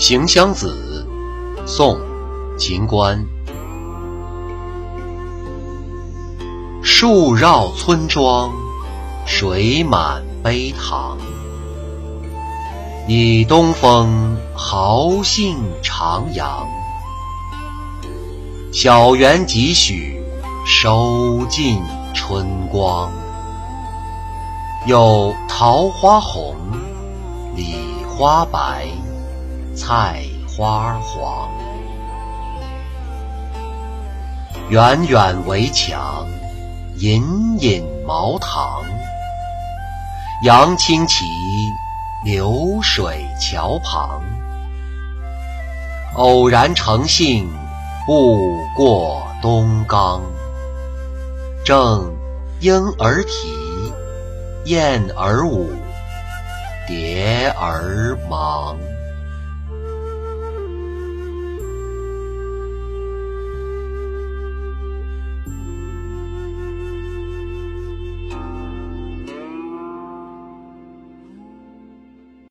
[0.00, 1.06] 行香子，
[1.66, 1.94] 宋·
[2.56, 3.22] 秦观。
[6.82, 8.50] 树绕村庄，
[9.26, 11.18] 水满陂塘。
[13.08, 16.64] 倚东风，豪兴徜徉。
[18.72, 20.18] 小园几许，
[20.64, 21.78] 收尽
[22.14, 23.12] 春光。
[24.86, 26.56] 有桃花红，
[27.54, 27.74] 李
[28.08, 28.86] 花白。
[29.80, 31.48] 菜花黄，
[34.68, 36.26] 远远围墙，
[36.98, 37.22] 隐
[37.58, 38.84] 隐茅堂。
[40.44, 41.24] 杨青旗，
[42.26, 44.22] 流水桥旁。
[46.14, 47.48] 偶然乘兴，
[48.04, 50.20] 步过东冈。
[51.64, 52.14] 正
[52.60, 53.90] 莺儿啼，
[54.66, 55.70] 燕儿舞，
[56.86, 58.76] 蝶儿忙。